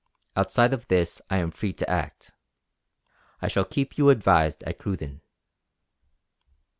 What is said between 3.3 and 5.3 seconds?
I shall keep you advised at Cruden."